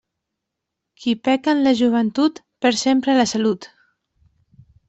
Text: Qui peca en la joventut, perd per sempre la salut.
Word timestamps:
Qui 1.03 1.13
peca 1.29 1.53
en 1.53 1.61
la 1.67 1.75
joventut, 1.81 2.41
perd 2.65 2.79
per 2.79 2.83
sempre 2.87 3.19
la 3.21 3.31
salut. 3.37 3.73